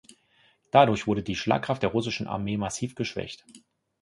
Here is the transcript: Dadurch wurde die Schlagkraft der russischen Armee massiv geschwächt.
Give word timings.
Dadurch 0.71 1.05
wurde 1.05 1.21
die 1.21 1.35
Schlagkraft 1.35 1.83
der 1.83 1.91
russischen 1.91 2.25
Armee 2.25 2.57
massiv 2.57 2.95
geschwächt. 2.95 3.45